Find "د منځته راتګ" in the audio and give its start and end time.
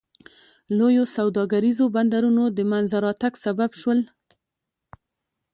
2.57-3.33